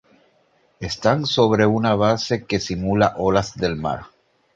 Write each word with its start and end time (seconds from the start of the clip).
Están 0.79 1.27
sobre 1.27 1.67
una 1.67 1.93
base 1.93 2.43
que 2.47 2.59
simula 2.59 3.13
olas 3.17 3.55
del 3.55 3.75
mar. 3.75 4.05